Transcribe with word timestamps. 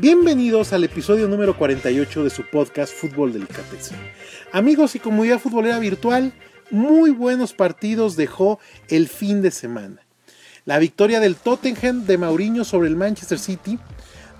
Bienvenidos 0.00 0.72
al 0.72 0.84
episodio 0.84 1.26
número 1.26 1.56
48 1.56 2.24
de 2.24 2.30
su 2.30 2.42
podcast 2.50 2.92
Fútbol 2.92 3.32
Delicatessen. 3.32 3.96
Amigos 4.52 4.94
y 4.94 4.98
comunidad 4.98 5.38
futbolera 5.38 5.78
virtual, 5.78 6.32
muy 6.70 7.10
buenos 7.10 7.52
partidos 7.52 8.16
dejó 8.16 8.58
el 8.88 9.08
fin 9.08 9.42
de 9.42 9.50
semana. 9.50 10.02
La 10.64 10.78
victoria 10.78 11.20
del 11.20 11.36
Tottenham 11.36 12.06
de 12.06 12.18
Mauriño 12.18 12.64
sobre 12.64 12.88
el 12.88 12.96
Manchester 12.96 13.38
City 13.38 13.78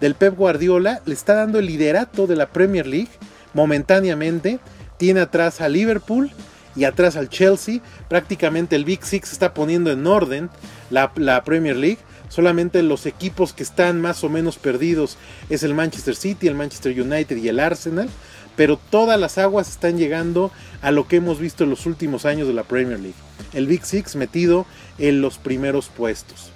del 0.01 0.15
Pep 0.15 0.37
Guardiola 0.37 1.01
le 1.07 1.15
está 1.15 1.35
dando 1.35 1.59
el 1.59 1.67
liderato 1.67 2.27
de 2.27 2.37
la 2.37 2.51
Premier 2.51 2.87
League 2.87 3.11
momentáneamente. 3.55 4.59
Tiene 4.99 5.21
atrás 5.21 5.61
a 5.61 5.69
Liverpool 5.69 6.31
y 6.75 6.85
atrás 6.85 7.17
al 7.17 7.29
Chelsea. 7.29 7.81
Prácticamente 8.09 8.77
el 8.77 8.85
Big 8.85 9.05
Six 9.05 9.33
está 9.33 9.55
poniendo 9.55 9.91
en 9.91 10.07
orden 10.07 10.51
la 10.91 11.43
Premier 11.45 11.77
League 11.77 11.99
Solamente 12.29 12.83
los 12.83 13.07
equipos 13.07 13.53
que 13.53 13.63
están 13.63 14.01
más 14.01 14.25
o 14.25 14.29
menos 14.29 14.59
perdidos 14.59 15.17
es 15.49 15.63
el 15.63 15.75
Manchester 15.75 16.17
City, 16.17 16.49
el 16.49 16.55
Manchester 16.55 17.01
United 17.01 17.37
y 17.37 17.49
el 17.49 17.61
Arsenal. 17.61 18.09
Pero 18.57 18.79
todas 18.79 19.21
las 19.21 19.37
aguas 19.39 19.69
están 19.69 19.99
llegando 19.99 20.51
a 20.81 20.91
lo 20.91 21.07
que 21.07 21.17
hemos 21.17 21.39
visto 21.39 21.65
en 21.65 21.71
los 21.71 21.85
últimos 21.87 22.25
años 22.25 22.49
de 22.49 22.55
la 22.55 22.65
Premier 22.65 22.99
League. 22.99 23.17
El 23.53 23.67
Big 23.67 23.85
Six 23.85 24.17
metido 24.17 24.67
en 24.99 25.21
los 25.21 25.39
primeros 25.39 25.89
puestos. 25.89 26.51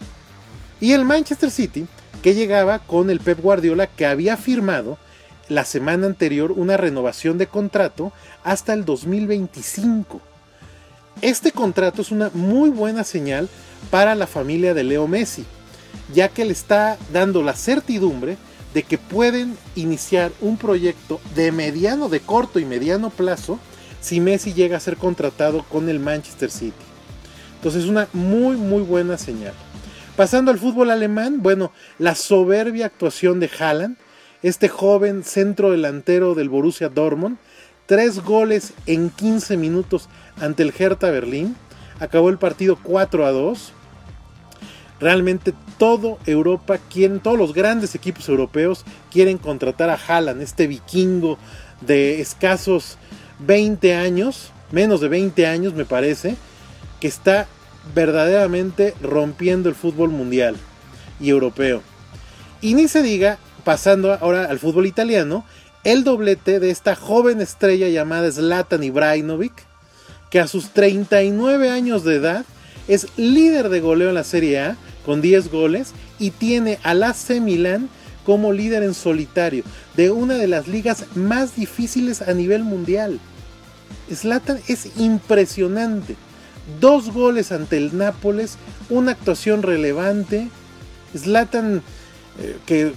Y 0.80 0.92
el 0.92 1.04
Manchester 1.04 1.50
City, 1.50 1.86
que 2.22 2.34
llegaba 2.34 2.78
con 2.78 3.10
el 3.10 3.20
Pep 3.20 3.40
Guardiola, 3.40 3.86
que 3.86 4.06
había 4.06 4.38
firmado 4.38 4.98
la 5.48 5.64
semana 5.64 6.06
anterior 6.06 6.52
una 6.52 6.76
renovación 6.76 7.36
de 7.36 7.48
contrato 7.48 8.12
hasta 8.44 8.72
el 8.72 8.84
2025. 8.84 10.20
Este 11.20 11.52
contrato 11.52 12.00
es 12.00 12.12
una 12.12 12.30
muy 12.32 12.70
buena 12.70 13.04
señal 13.04 13.48
para 13.90 14.14
la 14.14 14.26
familia 14.26 14.72
de 14.72 14.84
Leo 14.84 15.06
Messi, 15.06 15.44
ya 16.12 16.28
que 16.28 16.44
le 16.44 16.52
está 16.52 16.98
dando 17.12 17.42
la 17.42 17.54
certidumbre 17.54 18.36
de 18.74 18.82
que 18.82 18.98
pueden 18.98 19.56
iniciar 19.74 20.32
un 20.40 20.56
proyecto 20.56 21.20
de 21.34 21.52
mediano, 21.52 22.08
de 22.08 22.20
corto 22.20 22.58
y 22.58 22.64
mediano 22.64 23.10
plazo 23.10 23.58
si 24.00 24.20
Messi 24.20 24.54
llega 24.54 24.76
a 24.76 24.80
ser 24.80 24.96
contratado 24.96 25.64
con 25.64 25.88
el 25.88 26.00
Manchester 26.00 26.50
City. 26.50 26.74
Entonces 27.56 27.84
es 27.84 27.90
una 27.90 28.08
muy 28.12 28.56
muy 28.56 28.82
buena 28.82 29.18
señal. 29.18 29.52
Pasando 30.16 30.50
al 30.50 30.58
fútbol 30.58 30.90
alemán, 30.90 31.42
bueno, 31.42 31.72
la 31.98 32.14
soberbia 32.14 32.86
actuación 32.86 33.40
de 33.40 33.50
Haaland, 33.58 33.96
este 34.42 34.68
joven 34.68 35.24
centro 35.24 35.70
delantero 35.70 36.34
del 36.34 36.48
Borussia 36.48 36.88
Dortmund, 36.88 37.38
tres 37.86 38.20
goles 38.20 38.72
en 38.86 39.10
15 39.10 39.56
minutos 39.56 40.08
ante 40.40 40.62
el 40.62 40.72
Hertha 40.78 41.10
Berlín, 41.10 41.56
acabó 42.00 42.30
el 42.30 42.38
partido 42.38 42.78
4 42.82 43.26
a 43.26 43.30
2 43.30 43.72
Realmente 45.00 45.54
todo 45.78 46.18
Europa 46.26 46.78
todos 47.22 47.38
los 47.38 47.54
grandes 47.54 47.94
equipos 47.94 48.28
europeos 48.28 48.84
quieren 49.10 49.38
contratar 49.38 49.88
a 49.88 49.94
Haaland, 49.94 50.42
este 50.42 50.66
vikingo 50.66 51.38
de 51.80 52.20
escasos 52.20 52.98
20 53.38 53.94
años, 53.94 54.52
menos 54.70 55.00
de 55.00 55.08
20 55.08 55.46
años 55.46 55.74
me 55.74 55.86
parece, 55.86 56.36
que 57.00 57.08
está 57.08 57.46
verdaderamente 57.94 58.94
rompiendo 59.00 59.70
el 59.70 59.74
fútbol 59.74 60.10
mundial 60.10 60.56
y 61.18 61.30
europeo. 61.30 61.82
Y 62.60 62.74
ni 62.74 62.86
se 62.86 63.02
diga, 63.02 63.38
pasando 63.64 64.12
ahora 64.12 64.44
al 64.44 64.58
fútbol 64.58 64.84
italiano, 64.84 65.46
el 65.82 66.04
doblete 66.04 66.60
de 66.60 66.70
esta 66.70 66.94
joven 66.94 67.40
estrella 67.40 67.88
llamada 67.88 68.30
Zlatan 68.30 68.82
Ibrahimovic, 68.82 69.54
que 70.30 70.40
a 70.40 70.46
sus 70.46 70.70
39 70.70 71.70
años 71.70 72.04
de 72.04 72.16
edad 72.16 72.44
es 72.90 73.06
líder 73.16 73.68
de 73.68 73.80
goleo 73.80 74.08
en 74.08 74.16
la 74.16 74.24
Serie 74.24 74.58
A 74.58 74.76
con 75.06 75.22
10 75.22 75.50
goles 75.50 75.92
y 76.18 76.32
tiene 76.32 76.78
al 76.82 77.04
AC 77.04 77.40
Milán 77.40 77.88
como 78.26 78.52
líder 78.52 78.82
en 78.82 78.94
solitario 78.94 79.62
de 79.96 80.10
una 80.10 80.34
de 80.34 80.48
las 80.48 80.66
ligas 80.66 81.04
más 81.14 81.54
difíciles 81.54 82.20
a 82.20 82.34
nivel 82.34 82.64
mundial. 82.64 83.20
Zlatan 84.12 84.58
es 84.66 84.88
impresionante. 84.98 86.16
Dos 86.80 87.12
goles 87.12 87.52
ante 87.52 87.76
el 87.76 87.96
Nápoles, 87.96 88.56
una 88.88 89.12
actuación 89.12 89.62
relevante. 89.62 90.48
Zlatan, 91.16 91.82
eh, 92.40 92.56
que 92.66 92.92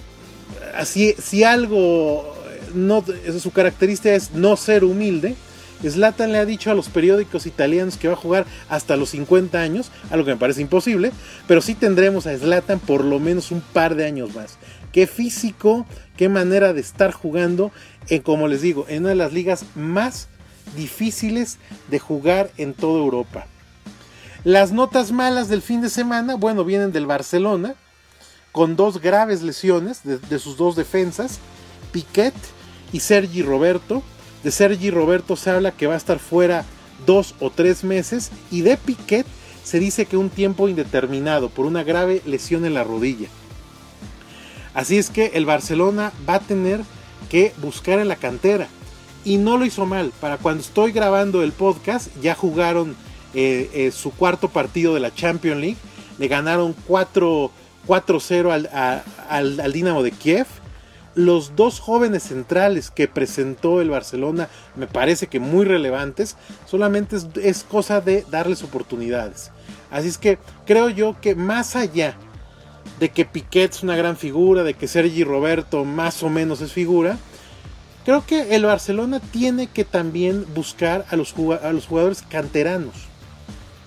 así, 0.76 1.14
si 1.22 1.44
algo, 1.44 2.36
no, 2.74 3.04
su 3.40 3.52
característica 3.52 4.16
es 4.16 4.32
no 4.32 4.58
ser 4.58 4.84
humilde, 4.84 5.36
Zlatan 5.82 6.32
le 6.32 6.38
ha 6.38 6.46
dicho 6.46 6.72
a 6.72 6.76
los 6.76 6.90
periódicos 6.90 7.46
italianos 7.46 7.98
que 7.98 8.08
va 8.08 8.14
a 8.14 8.18
jugar 8.18 8.46
hasta 8.70 8.96
los 8.96 9.10
50 9.10 9.60
años, 9.60 9.92
algo 10.10 10.26
que 10.26 10.34
me 10.34 10.40
parece 10.40 10.62
imposible, 10.62 11.12
pero 11.48 11.62
sí 11.62 11.76
tendremos 11.76 12.28
a 12.28 12.38
Zlatan 12.38 12.80
por 12.80 13.04
lo 13.04 13.20
menos 13.20 13.52
un 13.52 13.62
par 13.62 13.96
de 13.96 14.06
años 14.06 14.34
más. 14.34 14.58
Qué 14.92 15.08
físico, 15.08 15.86
qué 16.16 16.30
manera 16.30 16.74
de 16.74 16.82
estar 16.82 17.12
jugando, 17.12 17.72
en, 18.10 18.22
como 18.22 18.48
les 18.48 18.62
digo, 18.62 18.86
en 18.88 19.00
una 19.00 19.10
de 19.10 19.16
las 19.16 19.34
ligas 19.34 19.66
más 19.76 20.28
difíciles 20.76 21.58
de 21.90 22.00
jugar 22.00 22.52
en 22.58 22.74
toda 22.74 23.00
Europa. 23.00 23.48
Las 24.44 24.72
notas 24.72 25.12
malas 25.12 25.48
del 25.48 25.62
fin 25.62 25.82
de 25.82 25.90
semana, 25.90 26.36
bueno, 26.36 26.64
vienen 26.64 26.92
del 26.92 27.06
Barcelona, 27.06 27.76
con 28.52 28.76
dos 28.76 29.02
graves 29.02 29.42
lesiones 29.42 30.04
de, 30.04 30.20
de 30.20 30.40
sus 30.40 30.58
dos 30.58 30.76
defensas, 30.76 31.40
Piquet 31.92 32.34
y 32.92 33.00
Sergi 33.00 33.42
Roberto, 33.42 34.04
de 34.44 34.52
Sergi 34.52 34.92
Roberto 34.92 35.36
se 35.36 35.50
habla 35.50 35.72
que 35.72 35.88
va 35.88 35.94
a 35.94 35.98
estar 35.98 36.20
fuera 36.20 36.66
dos 37.06 37.36
o 37.40 37.50
tres 37.50 37.84
meses 37.84 38.32
y 38.52 38.62
de 38.62 38.78
Piquet 38.78 39.26
se 39.64 39.80
dice 39.80 40.06
que 40.06 40.18
un 40.18 40.30
tiempo 40.30 40.68
indeterminado 40.68 41.50
por 41.50 41.66
una 41.66 41.84
grave 41.84 42.22
lesión 42.26 42.66
en 42.66 42.74
la 42.74 42.84
rodilla. 42.84 43.30
Así 44.74 44.98
es 44.98 45.10
que 45.10 45.32
el 45.36 45.46
Barcelona 45.46 46.12
va 46.28 46.36
a 46.36 46.40
tener 46.40 46.82
que 47.30 47.54
buscar 47.62 48.00
en 48.00 48.08
la 48.10 48.18
cantera. 48.18 48.68
Y 49.24 49.38
no 49.38 49.58
lo 49.58 49.66
hizo 49.66 49.86
mal. 49.86 50.12
Para 50.20 50.38
cuando 50.38 50.62
estoy 50.62 50.92
grabando 50.92 51.44
el 51.44 51.54
podcast 51.54 52.10
ya 52.22 52.36
jugaron 52.36 52.96
eh, 53.34 53.70
eh, 53.74 53.92
su 53.92 54.12
cuarto 54.12 54.50
partido 54.50 54.94
de 54.94 55.00
la 55.00 55.14
Champions 55.14 55.62
League. 55.62 55.78
Le 56.18 56.28
ganaron 56.28 56.76
4-0 56.88 58.52
al, 58.52 58.70
al, 59.30 59.60
al 59.60 59.72
Dinamo 59.72 60.04
de 60.04 60.12
Kiev 60.12 60.48
los 61.16 61.56
dos 61.56 61.80
jóvenes 61.80 62.24
centrales 62.24 62.90
que 62.90 63.08
presentó 63.08 63.82
el 63.82 63.90
Barcelona 63.90 64.50
me 64.76 64.88
parece 64.88 65.28
que 65.28 65.40
muy 65.40 65.66
relevantes, 65.66 66.36
solamente 66.66 67.18
es, 67.42 67.64
cosa 67.64 68.02
de 68.02 68.26
darles 68.30 68.64
oportunidades. 68.64 69.52
Así 69.92 70.08
es 70.08 70.18
que 70.18 70.40
creo 70.66 70.90
yo 70.90 71.16
que 71.22 71.36
más 71.36 71.76
allá 71.76 72.16
de 73.00 73.10
que 73.10 73.26
Piquet 73.26 73.72
es 73.72 73.84
una 73.84 73.96
gran 73.96 74.18
figura, 74.18 74.64
de 74.64 74.74
que 74.74 74.88
Sergi 74.88 75.24
Roberto 75.24 75.86
más 75.86 76.24
o 76.24 76.30
menos 76.30 76.62
es 76.62 76.72
figura, 76.72 77.18
creo 78.06 78.26
que 78.26 78.56
el 78.56 78.66
Barcelona 78.66 79.20
tiene 79.20 79.68
que 79.68 79.86
también 79.86 80.46
buscar 80.54 81.06
a 81.10 81.16
los, 81.16 81.36
a 81.62 81.72
los 81.72 81.86
jugadores 81.86 82.24
canteranos. 82.24 82.96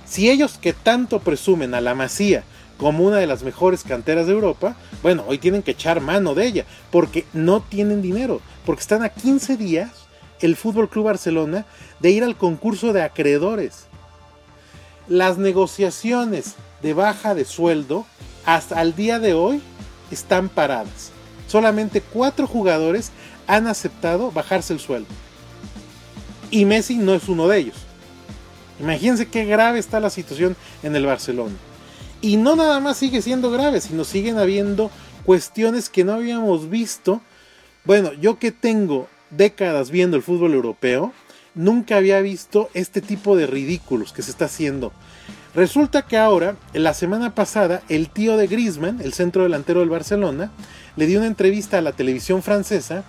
Si 0.04 0.30
ellos 0.30 0.58
que 0.60 0.72
tanto 0.72 1.18
presumen 1.18 1.74
a 1.74 1.80
la 1.80 1.96
Masía, 1.96 2.44
como 2.78 3.04
una 3.04 3.16
de 3.16 3.26
las 3.26 3.42
mejores 3.42 3.84
canteras 3.84 4.26
de 4.26 4.32
Europa, 4.32 4.76
bueno, 5.02 5.24
hoy 5.26 5.38
tienen 5.38 5.62
que 5.62 5.70
echar 5.72 6.00
mano 6.00 6.34
de 6.34 6.46
ella, 6.46 6.64
porque 6.90 7.24
no 7.32 7.60
tienen 7.60 8.02
dinero, 8.02 8.40
porque 8.64 8.82
están 8.82 9.02
a 9.02 9.08
15 9.08 9.56
días 9.56 9.90
el 10.40 10.56
Fútbol 10.56 10.88
Club 10.88 11.06
Barcelona 11.06 11.64
de 12.00 12.10
ir 12.10 12.24
al 12.24 12.36
concurso 12.36 12.92
de 12.92 13.02
acreedores. 13.02 13.86
Las 15.08 15.38
negociaciones 15.38 16.54
de 16.82 16.92
baja 16.92 17.34
de 17.34 17.44
sueldo 17.44 18.06
hasta 18.44 18.82
el 18.82 18.94
día 18.94 19.18
de 19.18 19.34
hoy 19.34 19.62
están 20.10 20.48
paradas. 20.48 21.10
Solamente 21.46 22.00
cuatro 22.00 22.46
jugadores 22.46 23.12
han 23.46 23.66
aceptado 23.66 24.30
bajarse 24.30 24.72
el 24.72 24.80
sueldo. 24.80 25.08
Y 26.50 26.64
Messi 26.64 26.96
no 26.96 27.14
es 27.14 27.28
uno 27.28 27.48
de 27.48 27.58
ellos. 27.58 27.76
Imagínense 28.80 29.26
qué 29.26 29.44
grave 29.44 29.78
está 29.78 30.00
la 30.00 30.10
situación 30.10 30.56
en 30.82 30.94
el 30.96 31.06
Barcelona. 31.06 31.54
Y 32.26 32.38
no 32.38 32.56
nada 32.56 32.80
más 32.80 32.96
sigue 32.96 33.22
siendo 33.22 33.52
grave, 33.52 33.80
sino 33.80 34.02
siguen 34.02 34.36
habiendo 34.36 34.90
cuestiones 35.24 35.88
que 35.88 36.02
no 36.02 36.12
habíamos 36.12 36.68
visto. 36.68 37.20
Bueno, 37.84 38.12
yo 38.14 38.40
que 38.40 38.50
tengo 38.50 39.06
décadas 39.30 39.92
viendo 39.92 40.16
el 40.16 40.24
fútbol 40.24 40.54
europeo, 40.54 41.12
nunca 41.54 41.98
había 41.98 42.20
visto 42.20 42.68
este 42.74 43.00
tipo 43.00 43.36
de 43.36 43.46
ridículos 43.46 44.12
que 44.12 44.22
se 44.22 44.32
está 44.32 44.46
haciendo. 44.46 44.92
Resulta 45.54 46.02
que 46.02 46.16
ahora, 46.16 46.56
la 46.72 46.94
semana 46.94 47.32
pasada, 47.32 47.82
el 47.88 48.10
tío 48.10 48.36
de 48.36 48.48
Griezmann, 48.48 49.00
el 49.02 49.12
centro 49.12 49.44
delantero 49.44 49.78
del 49.78 49.90
Barcelona, 49.90 50.50
le 50.96 51.06
dio 51.06 51.20
una 51.20 51.28
entrevista 51.28 51.78
a 51.78 51.82
la 51.82 51.92
televisión 51.92 52.42
francesa 52.42 53.04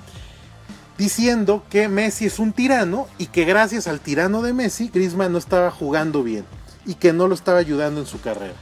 diciendo 0.99 1.63
que 1.71 1.87
Messi 1.87 2.27
es 2.27 2.37
un 2.37 2.53
tirano 2.53 3.07
y 3.17 3.25
que 3.25 3.45
gracias 3.45 3.87
al 3.87 3.99
tirano 3.99 4.43
de 4.43 4.53
Messi, 4.53 4.91
Griezmann 4.93 5.31
no 5.31 5.39
estaba 5.39 5.71
jugando 5.71 6.21
bien 6.21 6.45
y 6.85 6.93
que 6.93 7.13
no 7.13 7.27
lo 7.27 7.33
estaba 7.33 7.57
ayudando 7.57 7.99
en 7.99 8.05
su 8.05 8.21
carrera. 8.21 8.53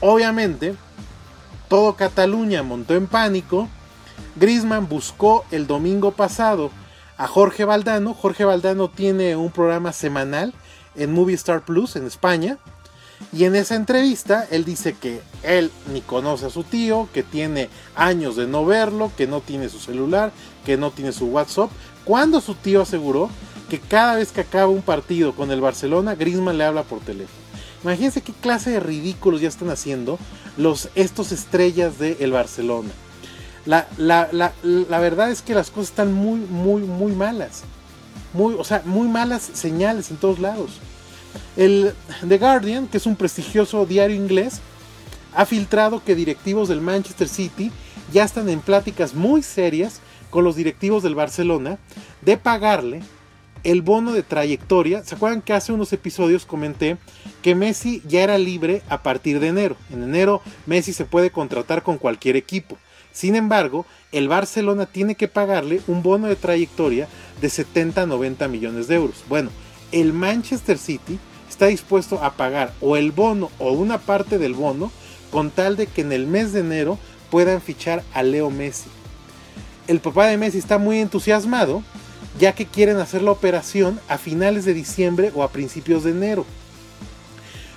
Obviamente, 0.00 0.74
todo 1.68 1.96
Cataluña 1.96 2.62
montó 2.62 2.94
en 2.94 3.06
pánico. 3.06 3.68
Grisman 4.36 4.88
buscó 4.88 5.44
el 5.50 5.66
domingo 5.66 6.12
pasado 6.12 6.70
a 7.16 7.26
Jorge 7.26 7.64
Valdano. 7.64 8.14
Jorge 8.14 8.44
Valdano 8.44 8.88
tiene 8.88 9.36
un 9.36 9.50
programa 9.50 9.92
semanal 9.92 10.52
en 10.96 11.12
Movie 11.12 11.34
Star 11.36 11.64
Plus 11.64 11.96
en 11.96 12.06
España. 12.06 12.58
Y 13.32 13.44
en 13.44 13.54
esa 13.54 13.76
entrevista 13.76 14.46
él 14.50 14.64
dice 14.64 14.94
que 14.94 15.22
él 15.42 15.70
ni 15.92 16.00
conoce 16.00 16.46
a 16.46 16.50
su 16.50 16.64
tío, 16.64 17.08
que 17.12 17.22
tiene 17.22 17.68
años 17.94 18.36
de 18.36 18.46
no 18.46 18.66
verlo, 18.66 19.12
que 19.16 19.26
no 19.26 19.40
tiene 19.40 19.68
su 19.68 19.78
celular, 19.78 20.32
que 20.66 20.76
no 20.76 20.90
tiene 20.90 21.12
su 21.12 21.26
WhatsApp, 21.26 21.70
cuando 22.04 22.40
su 22.40 22.54
tío 22.54 22.82
aseguró 22.82 23.30
que 23.70 23.78
cada 23.78 24.16
vez 24.16 24.32
que 24.32 24.40
acaba 24.40 24.66
un 24.66 24.82
partido 24.82 25.34
con 25.34 25.50
el 25.50 25.60
Barcelona, 25.60 26.14
Griezmann 26.16 26.58
le 26.58 26.64
habla 26.64 26.82
por 26.82 27.00
teléfono. 27.00 27.41
Imagínense 27.82 28.20
qué 28.20 28.32
clase 28.32 28.70
de 28.70 28.80
ridículos 28.80 29.40
ya 29.40 29.48
están 29.48 29.70
haciendo 29.70 30.18
los, 30.56 30.88
estos 30.94 31.32
estrellas 31.32 31.98
del 31.98 32.32
Barcelona. 32.32 32.90
La, 33.64 33.86
la, 33.98 34.98
verdad 34.98 35.30
es 35.30 35.42
que 35.42 35.54
las 35.54 35.70
cosas 35.70 35.90
están 35.90 36.12
muy, 36.12 36.40
muy, 36.40 36.82
muy 36.82 37.12
malas. 37.12 37.62
Muy, 38.32 38.54
o 38.58 38.64
sea, 38.64 38.82
muy 38.84 39.08
malas 39.08 39.42
señales 39.52 40.10
en 40.10 40.16
todos 40.16 40.38
lados. 40.38 40.78
El 41.56 41.94
The 42.26 42.38
Guardian, 42.38 42.86
que 42.86 42.96
es 42.96 43.06
un 43.06 43.16
prestigioso 43.16 43.84
diario 43.86 44.16
inglés, 44.16 44.60
ha 45.34 45.46
filtrado 45.46 46.02
que 46.04 46.14
directivos 46.14 46.68
del 46.68 46.80
Manchester 46.80 47.28
City 47.28 47.70
ya 48.12 48.24
están 48.24 48.48
en 48.48 48.60
pláticas 48.60 49.14
muy 49.14 49.42
serias 49.42 50.00
con 50.30 50.44
los 50.44 50.56
directivos 50.56 51.02
del 51.02 51.14
Barcelona 51.14 51.78
de 52.20 52.36
pagarle 52.36 53.02
el 53.64 53.82
bono 53.82 54.12
de 54.12 54.22
trayectoria. 54.22 55.04
¿Se 55.04 55.14
acuerdan 55.14 55.42
que 55.42 55.52
hace 55.52 55.72
unos 55.72 55.92
episodios 55.92 56.46
comenté 56.46 56.96
que 57.42 57.54
Messi 57.54 58.02
ya 58.06 58.22
era 58.22 58.38
libre 58.38 58.82
a 58.88 59.02
partir 59.02 59.40
de 59.40 59.48
enero? 59.48 59.76
En 59.92 60.02
enero 60.02 60.42
Messi 60.66 60.92
se 60.92 61.04
puede 61.04 61.30
contratar 61.30 61.82
con 61.82 61.98
cualquier 61.98 62.36
equipo. 62.36 62.78
Sin 63.12 63.36
embargo, 63.36 63.84
el 64.10 64.28
Barcelona 64.28 64.86
tiene 64.86 65.14
que 65.14 65.28
pagarle 65.28 65.82
un 65.86 66.02
bono 66.02 66.28
de 66.28 66.36
trayectoria 66.36 67.08
de 67.40 67.50
70 67.50 68.02
a 68.02 68.06
90 68.06 68.48
millones 68.48 68.88
de 68.88 68.94
euros. 68.94 69.24
Bueno, 69.28 69.50
el 69.92 70.12
Manchester 70.12 70.78
City 70.78 71.18
está 71.48 71.66
dispuesto 71.66 72.22
a 72.22 72.32
pagar 72.32 72.72
o 72.80 72.96
el 72.96 73.12
bono 73.12 73.50
o 73.58 73.72
una 73.72 73.98
parte 73.98 74.38
del 74.38 74.54
bono 74.54 74.90
con 75.30 75.50
tal 75.50 75.76
de 75.76 75.86
que 75.86 76.00
en 76.00 76.12
el 76.12 76.26
mes 76.26 76.52
de 76.52 76.60
enero 76.60 76.98
puedan 77.30 77.60
fichar 77.60 78.02
a 78.14 78.22
Leo 78.22 78.50
Messi. 78.50 78.88
El 79.86 80.00
papá 80.00 80.26
de 80.26 80.36
Messi 80.36 80.58
está 80.58 80.78
muy 80.78 80.98
entusiasmado 80.98 81.82
ya 82.42 82.56
que 82.56 82.66
quieren 82.66 82.96
hacer 82.96 83.22
la 83.22 83.30
operación 83.30 84.00
a 84.08 84.18
finales 84.18 84.64
de 84.64 84.74
diciembre 84.74 85.30
o 85.32 85.44
a 85.44 85.52
principios 85.52 86.02
de 86.02 86.10
enero. 86.10 86.44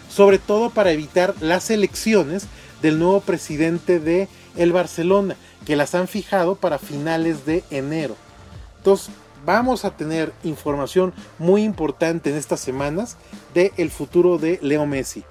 Sobre 0.10 0.40
todo 0.40 0.72
para 0.72 0.90
evitar 0.90 1.36
las 1.40 1.70
elecciones 1.70 2.48
del 2.82 2.98
nuevo 2.98 3.22
presidente 3.22 4.00
de 4.00 4.28
el 4.56 4.74
Barcelona, 4.74 5.36
que 5.68 5.76
las 5.76 5.94
han 5.94 6.08
fijado 6.08 6.56
para 6.56 6.80
finales 6.80 7.46
de 7.46 7.64
enero. 7.70 8.16
Entonces, 8.80 9.12
vamos 9.46 9.86
a 9.86 9.96
tener 9.96 10.34
información 10.44 11.14
muy 11.38 11.62
importante 11.62 12.32
en 12.32 12.36
estas 12.36 12.60
semanas 12.60 13.18
del 13.54 13.72
el 13.78 13.92
futuro 13.92 14.40
de 14.40 14.58
Leo 14.64 14.88
Messi. 14.88 15.26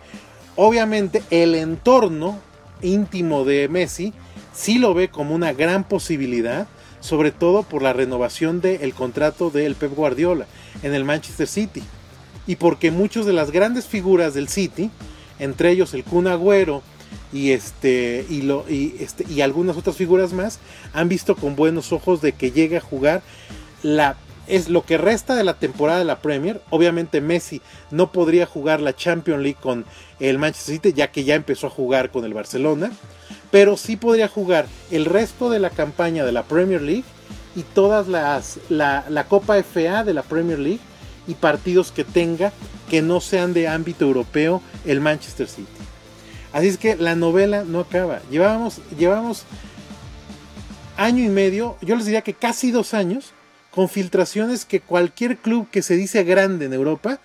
Obviamente, 0.55 1.25
el 1.31 1.57
entorno 1.57 2.39
íntimo 2.83 3.45
de 3.45 3.67
Messi 3.69 4.13
sí 4.53 4.79
lo 4.79 4.95
ve 4.95 5.09
como 5.09 5.35
una 5.35 5.53
gran 5.53 5.83
posibilidad 5.83 6.69
sobre 7.05 7.33
todo 7.33 7.65
por 7.65 7.83
la 7.83 7.93
renovación 7.93 8.62
del 8.62 8.95
contrato 8.95 9.51
del 9.51 9.75
Pep 9.75 9.95
Guardiola 9.95 10.47
en 10.83 10.95
el 10.95 11.05
Manchester 11.05 11.47
City. 11.47 11.83
Y 12.47 12.56
porque 12.56 12.91
muchos 12.91 13.27
de 13.27 13.35
las 13.35 13.51
grandes 13.51 13.87
figuras 13.87 14.33
del 14.33 14.49
City, 14.49 14.91
entre 15.39 15.71
ellos 15.71 15.93
el 15.93 16.03
Kun 16.03 16.29
Agüero 16.29 16.83
y, 17.31 17.51
este, 17.51 18.25
y, 18.31 18.41
lo, 18.41 18.65
y, 18.71 18.97
este, 19.01 19.31
y 19.31 19.43
algunas 19.43 19.77
otras 19.77 19.97
figuras 19.97 20.33
más, 20.33 20.61
han 20.95 21.11
visto 21.11 21.37
con 21.37 21.56
buenos 21.56 21.93
ojos 21.93 22.23
de 22.23 22.33
que 22.33 22.53
llegue 22.53 22.79
a 22.79 22.81
jugar 22.81 23.21
la 23.83 24.17
es 24.46 24.69
lo 24.69 24.85
que 24.85 24.99
resta 24.99 25.35
de 25.35 25.44
la 25.44 25.55
temporada 25.55 25.99
de 25.99 26.05
la 26.05 26.20
Premier. 26.20 26.61
Obviamente 26.70 27.20
Messi 27.20 27.61
no 27.91 28.12
podría 28.12 28.46
jugar 28.46 28.81
la 28.81 28.94
Champions 28.94 29.43
League 29.43 29.58
con 29.61 29.85
el 30.20 30.38
Manchester 30.38 30.75
City 30.75 30.93
ya 30.93 31.11
que 31.11 31.25
ya 31.25 31.35
empezó 31.35 31.67
a 31.67 31.70
jugar 31.70 32.11
con 32.11 32.25
el 32.25 32.35
Barcelona 32.35 32.91
pero 33.55 33.76
sí 33.76 33.94
podría 33.94 34.26
jugar 34.26 34.67
el 34.91 35.05
resto 35.05 35.49
de 35.49 35.61
la 35.61 35.70
campaña 35.70 36.25
de 36.25 36.32
la 36.32 36.43
Premier 36.43 36.82
League 36.82 37.05
y 37.55 37.62
todas 37.62 38.08
las 38.08 38.58
la, 38.69 39.26
Copa 39.29 39.62
FA 39.62 40.02
de 40.02 40.12
la 40.12 40.23
Premier 40.25 40.58
League 40.58 40.81
y 41.29 41.35
partidos 41.35 41.93
que 41.93 42.02
tenga 42.02 42.52
que 42.90 43.00
no 43.00 43.20
sean 43.20 43.55
de 43.55 43.69
ámbito 43.69 44.06
europeo 44.06 44.61
el 44.85 45.00
Manchester 45.00 45.47
City. 45.47 45.69
Así 46.52 46.67
es 46.67 46.79
que 46.79 46.97
la 46.97 47.14
novela 47.14 47.62
no 47.62 47.79
acaba. 47.79 48.23
Llevábamos, 48.29 48.81
llevamos 48.99 49.44
año 50.97 51.23
y 51.23 51.29
medio, 51.29 51.76
yo 51.81 51.94
les 51.94 52.06
diría 52.06 52.23
que 52.23 52.35
casi 52.35 52.73
dos 52.73 52.93
años, 52.93 53.35
con 53.75 53.88
filtraciones 53.88 54.65
que 54.65 54.81
cualquier 54.81 55.37
club 55.38 55.69
que 55.69 55.82
se 55.82 55.97
dice 55.97 56.23
grande 56.23 56.67
en 56.67 56.73
Europa 56.73 57.21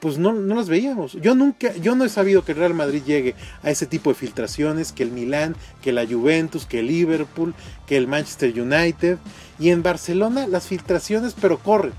pues 0.00 0.18
no, 0.18 0.34
no 0.34 0.54
las 0.54 0.68
veíamos. 0.68 1.14
Yo 1.14 1.34
nunca, 1.34 1.74
yo 1.76 1.96
no 1.96 2.04
he 2.04 2.10
sabido 2.10 2.44
que 2.44 2.52
el 2.52 2.58
Real 2.58 2.74
Madrid 2.74 3.02
llegue 3.04 3.34
a 3.62 3.70
ese 3.70 3.86
tipo 3.86 4.10
de 4.10 4.14
filtraciones, 4.14 4.92
que 4.92 5.02
el 5.02 5.10
Milán, 5.10 5.56
que 5.80 5.90
la 5.90 6.06
Juventus, 6.06 6.66
que 6.66 6.80
el 6.80 6.88
Liverpool, 6.88 7.54
que 7.86 7.96
el 7.96 8.06
Manchester 8.06 8.52
United. 8.60 9.16
Y 9.58 9.70
en 9.70 9.82
Barcelona 9.82 10.46
las 10.46 10.66
filtraciones, 10.66 11.34
pero 11.40 11.58
corren. 11.58 11.94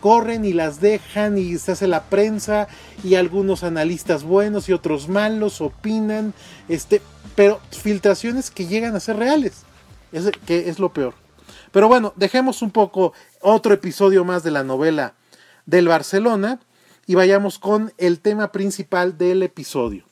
Corren 0.00 0.44
y 0.44 0.52
las 0.52 0.80
dejan 0.80 1.38
y 1.38 1.56
se 1.56 1.72
hace 1.72 1.86
la 1.86 2.02
prensa 2.02 2.68
y 3.02 3.14
algunos 3.14 3.62
analistas 3.62 4.24
buenos 4.24 4.68
y 4.68 4.72
otros 4.72 5.08
malos 5.08 5.62
opinan, 5.62 6.34
este, 6.68 7.00
pero 7.34 7.60
filtraciones 7.70 8.50
que 8.50 8.66
llegan 8.66 8.94
a 8.94 9.00
ser 9.00 9.16
reales, 9.16 9.62
es, 10.12 10.30
que 10.44 10.68
es 10.68 10.78
lo 10.78 10.92
peor. 10.92 11.21
Pero 11.70 11.88
bueno, 11.88 12.12
dejemos 12.16 12.62
un 12.62 12.70
poco 12.70 13.12
otro 13.40 13.74
episodio 13.74 14.24
más 14.24 14.42
de 14.42 14.50
la 14.50 14.64
novela 14.64 15.14
del 15.66 15.88
Barcelona 15.88 16.60
y 17.06 17.14
vayamos 17.14 17.58
con 17.58 17.92
el 17.98 18.20
tema 18.20 18.52
principal 18.52 19.18
del 19.18 19.42
episodio. 19.42 20.04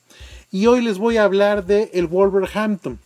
Y 0.51 0.67
hoy 0.67 0.81
les 0.81 0.97
voy 0.97 1.17
a 1.17 1.23
hablar 1.23 1.65
de 1.65 1.91
el 1.93 2.07
Wolverhampton, 2.07 2.99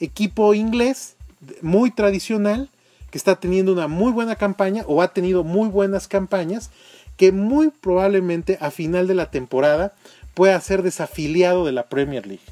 equipo 0.00 0.54
inglés 0.54 1.16
muy 1.62 1.90
tradicional 1.90 2.68
que 3.10 3.18
está 3.18 3.36
teniendo 3.36 3.72
una 3.72 3.88
muy 3.88 4.12
buena 4.12 4.36
campaña 4.36 4.84
o 4.86 5.02
ha 5.02 5.12
tenido 5.12 5.42
muy 5.42 5.68
buenas 5.68 6.08
campañas 6.08 6.70
que 7.16 7.32
muy 7.32 7.68
probablemente 7.68 8.56
a 8.60 8.70
final 8.70 9.06
de 9.06 9.14
la 9.14 9.30
temporada 9.30 9.94
pueda 10.34 10.60
ser 10.60 10.82
desafiliado 10.82 11.64
de 11.64 11.72
la 11.72 11.88
Premier 11.88 12.26
League. 12.26 12.44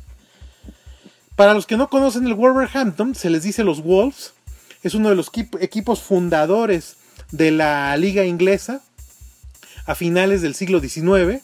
Para 1.37 1.55
los 1.55 1.67
que 1.67 1.76
no 1.76 1.88
conocen 1.88 2.26
el 2.26 2.34
Wolverhampton, 2.34 3.14
se 3.14 3.31
les 3.31 3.44
dice 3.44 3.62
los 3.62 3.82
Wolves, 3.82 4.34
es 4.83 4.95
uno 4.95 5.09
de 5.09 5.15
los 5.15 5.31
equipos 5.61 6.03
fundadores 6.03 6.97
de 7.31 7.51
la 7.51 7.97
liga 7.97 8.25
inglesa, 8.25 8.83
a 9.87 9.95
finales 9.95 10.43
del 10.43 10.55
siglo 10.55 10.81
XIX. 10.81 11.43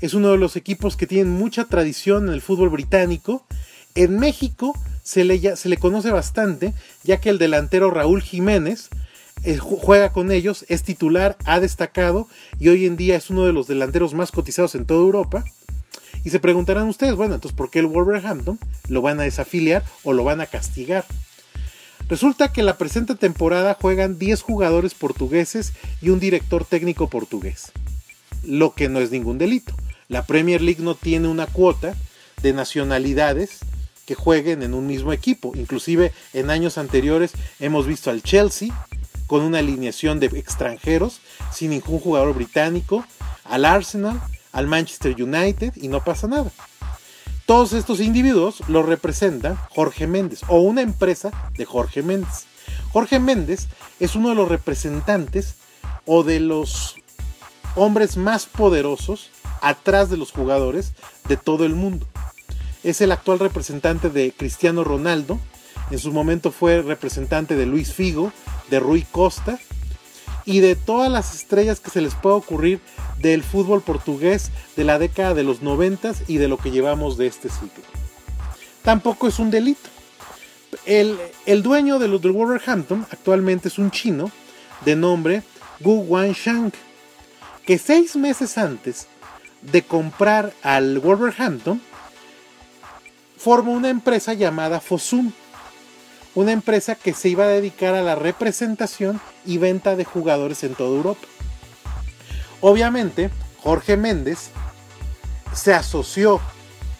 Es 0.00 0.14
uno 0.14 0.30
de 0.32 0.38
los 0.38 0.56
equipos 0.56 0.96
que 0.96 1.06
tienen 1.06 1.32
mucha 1.32 1.64
tradición 1.64 2.28
en 2.28 2.34
el 2.34 2.42
fútbol 2.42 2.68
británico. 2.68 3.46
En 3.94 4.18
México 4.18 4.78
se 5.02 5.24
le, 5.24 5.56
se 5.56 5.68
le 5.68 5.76
conoce 5.78 6.10
bastante, 6.10 6.74
ya 7.04 7.20
que 7.20 7.30
el 7.30 7.38
delantero 7.38 7.90
Raúl 7.90 8.22
Jiménez 8.22 8.90
eh, 9.44 9.58
juega 9.58 10.12
con 10.12 10.30
ellos, 10.30 10.64
es 10.68 10.82
titular, 10.82 11.36
ha 11.44 11.60
destacado 11.60 12.28
y 12.58 12.68
hoy 12.68 12.86
en 12.86 12.96
día 12.96 13.16
es 13.16 13.30
uno 13.30 13.44
de 13.44 13.52
los 13.52 13.66
delanteros 13.66 14.14
más 14.14 14.30
cotizados 14.30 14.74
en 14.74 14.86
toda 14.86 15.00
Europa. 15.00 15.44
Y 16.24 16.30
se 16.30 16.40
preguntarán 16.40 16.88
ustedes, 16.88 17.14
bueno, 17.14 17.34
entonces 17.34 17.56
¿por 17.56 17.70
qué 17.70 17.80
el 17.80 17.86
Wolverhampton 17.86 18.58
lo 18.88 19.02
van 19.02 19.20
a 19.20 19.24
desafiliar 19.24 19.84
o 20.02 20.12
lo 20.12 20.24
van 20.24 20.40
a 20.40 20.46
castigar? 20.46 21.04
Resulta 22.08 22.52
que 22.52 22.62
la 22.62 22.76
presente 22.76 23.14
temporada 23.14 23.78
juegan 23.80 24.18
10 24.18 24.42
jugadores 24.42 24.94
portugueses 24.94 25.72
y 26.02 26.10
un 26.10 26.20
director 26.20 26.64
técnico 26.64 27.08
portugués, 27.08 27.72
lo 28.42 28.74
que 28.74 28.90
no 28.90 29.00
es 29.00 29.10
ningún 29.10 29.38
delito. 29.38 29.74
La 30.08 30.26
Premier 30.26 30.60
League 30.60 30.82
no 30.82 30.94
tiene 30.94 31.28
una 31.28 31.46
cuota 31.46 31.94
de 32.42 32.52
nacionalidades 32.52 33.60
que 34.04 34.14
jueguen 34.14 34.62
en 34.62 34.74
un 34.74 34.86
mismo 34.86 35.14
equipo. 35.14 35.52
Inclusive 35.54 36.12
en 36.34 36.50
años 36.50 36.76
anteriores 36.76 37.32
hemos 37.58 37.86
visto 37.86 38.10
al 38.10 38.22
Chelsea 38.22 38.68
con 39.26 39.40
una 39.40 39.60
alineación 39.60 40.20
de 40.20 40.26
extranjeros 40.26 41.20
sin 41.52 41.70
ningún 41.70 42.00
jugador 42.00 42.34
británico, 42.34 43.04
al 43.44 43.64
Arsenal, 43.64 44.20
al 44.52 44.66
Manchester 44.66 45.20
United 45.20 45.72
y 45.76 45.88
no 45.88 46.04
pasa 46.04 46.28
nada. 46.28 46.52
Todos 47.46 47.74
estos 47.74 48.00
individuos 48.00 48.62
los 48.68 48.86
representa 48.86 49.68
Jorge 49.68 50.06
Méndez 50.06 50.40
o 50.48 50.60
una 50.60 50.80
empresa 50.80 51.30
de 51.56 51.66
Jorge 51.66 52.02
Méndez. 52.02 52.46
Jorge 52.90 53.18
Méndez 53.18 53.68
es 54.00 54.14
uno 54.14 54.30
de 54.30 54.34
los 54.34 54.48
representantes 54.48 55.56
o 56.06 56.22
de 56.22 56.40
los 56.40 56.96
hombres 57.76 58.16
más 58.16 58.46
poderosos 58.46 59.30
atrás 59.60 60.08
de 60.08 60.16
los 60.16 60.32
jugadores 60.32 60.94
de 61.28 61.36
todo 61.36 61.66
el 61.66 61.74
mundo. 61.74 62.06
Es 62.82 63.02
el 63.02 63.12
actual 63.12 63.38
representante 63.40 64.08
de 64.08 64.32
Cristiano 64.32 64.82
Ronaldo, 64.82 65.38
en 65.90 65.98
su 65.98 66.12
momento 66.12 66.50
fue 66.50 66.80
representante 66.80 67.56
de 67.56 67.66
Luis 67.66 67.92
Figo, 67.92 68.32
de 68.70 68.80
Rui 68.80 69.02
Costa 69.02 69.58
y 70.44 70.60
de 70.60 70.76
todas 70.76 71.10
las 71.10 71.34
estrellas 71.34 71.80
que 71.80 71.90
se 71.90 72.00
les 72.00 72.14
pueda 72.14 72.36
ocurrir 72.36 72.80
del 73.18 73.42
fútbol 73.42 73.82
portugués 73.82 74.50
de 74.76 74.84
la 74.84 74.98
década 74.98 75.34
de 75.34 75.42
los 75.42 75.62
90 75.62 76.12
y 76.28 76.36
de 76.36 76.48
lo 76.48 76.58
que 76.58 76.70
llevamos 76.70 77.16
de 77.16 77.26
este 77.26 77.48
siglo. 77.48 77.82
Tampoco 78.82 79.28
es 79.28 79.38
un 79.38 79.50
delito. 79.50 79.88
El, 80.84 81.18
dueño 81.62 81.98
de 81.98 82.08
los 82.08 82.20
del 82.20 82.32
Wolverhampton 82.32 83.06
actualmente 83.10 83.68
es 83.68 83.78
un 83.78 83.90
chino 83.90 84.30
de 84.84 84.96
nombre 84.96 85.42
Gu 85.80 86.02
Wanshang, 86.02 86.72
que 87.64 87.78
seis 87.78 88.16
meses 88.16 88.58
antes 88.58 89.06
de 89.62 89.82
comprar 89.82 90.52
al 90.62 90.98
Wolverhampton, 90.98 91.80
formó 93.38 93.72
una 93.72 93.88
empresa 93.88 94.34
llamada 94.34 94.80
Fosun, 94.80 95.32
una 96.34 96.52
empresa 96.52 96.94
que 96.94 97.14
se 97.14 97.28
iba 97.28 97.44
a 97.44 97.48
dedicar 97.48 97.94
a 97.94 98.02
la 98.02 98.14
representación 98.14 99.20
y 99.46 99.58
venta 99.58 99.96
de 99.96 100.04
jugadores 100.04 100.64
en 100.64 100.74
toda 100.74 100.96
Europa. 100.96 101.26
Obviamente, 102.60 103.30
Jorge 103.62 103.96
Méndez 103.96 104.50
se 105.54 105.74
asoció 105.74 106.40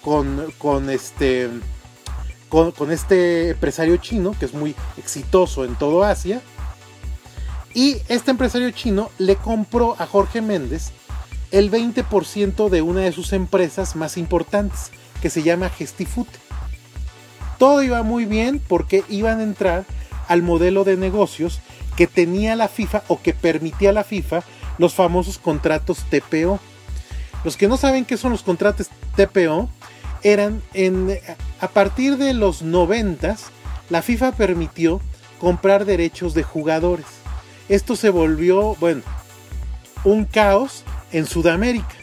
con, 0.02 0.52
con 0.58 0.90
este, 0.90 1.48
con, 2.48 2.92
este 2.92 3.50
empresario 3.50 3.96
chino, 3.96 4.36
que 4.38 4.44
es 4.44 4.54
muy 4.54 4.76
exitoso 4.96 5.64
en 5.64 5.74
todo 5.74 6.04
Asia. 6.04 6.40
Y 7.72 7.96
este 8.08 8.30
empresario 8.30 8.70
chino 8.70 9.10
le 9.18 9.36
compró 9.36 9.96
a 9.98 10.06
Jorge 10.06 10.40
Méndez 10.40 10.92
el 11.50 11.70
20% 11.70 12.68
de 12.68 12.82
una 12.82 13.00
de 13.00 13.12
sus 13.12 13.32
empresas 13.32 13.96
más 13.96 14.16
importantes, 14.16 14.90
que 15.20 15.30
se 15.30 15.42
llama 15.42 15.70
Gestifute. 15.70 16.43
Todo 17.64 17.82
iba 17.82 18.02
muy 18.02 18.26
bien 18.26 18.60
porque 18.60 19.04
iban 19.08 19.40
a 19.40 19.42
entrar 19.42 19.86
al 20.28 20.42
modelo 20.42 20.84
de 20.84 20.98
negocios 20.98 21.60
que 21.96 22.06
tenía 22.06 22.56
la 22.56 22.68
FIFA 22.68 23.04
o 23.08 23.22
que 23.22 23.32
permitía 23.32 23.90
la 23.90 24.04
FIFA 24.04 24.42
los 24.76 24.92
famosos 24.92 25.38
contratos 25.38 26.04
TPO. 26.10 26.60
Los 27.42 27.56
que 27.56 27.66
no 27.66 27.78
saben 27.78 28.04
qué 28.04 28.18
son 28.18 28.32
los 28.32 28.42
contratos 28.42 28.90
TPO 29.16 29.70
eran 30.22 30.60
en 30.74 31.18
a 31.58 31.68
partir 31.68 32.18
de 32.18 32.34
los 32.34 32.60
90 32.60 33.34
la 33.88 34.02
FIFA 34.02 34.32
permitió 34.32 35.00
comprar 35.40 35.86
derechos 35.86 36.34
de 36.34 36.42
jugadores. 36.42 37.06
Esto 37.70 37.96
se 37.96 38.10
volvió, 38.10 38.74
bueno, 38.74 39.00
un 40.04 40.26
caos 40.26 40.84
en 41.12 41.24
Sudamérica, 41.24 41.96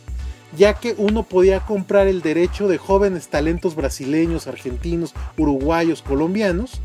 ya 0.58 0.74
que 0.74 0.96
uno 0.98 1.24
podía 1.24 1.62
comprar 1.62 2.08
el 2.08 2.22
derecho 2.22 2.68
de 2.68 2.78
jóvenes 2.78 3.30
talentos 3.30 3.76
brasileños, 3.76 4.48
argentinos, 4.48 5.14
uruguayos, 5.38 6.02
colombianos, 6.02 6.82